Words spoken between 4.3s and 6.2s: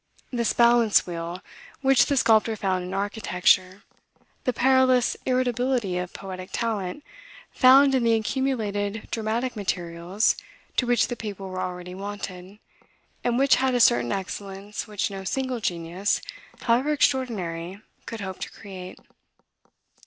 the perilous irritability of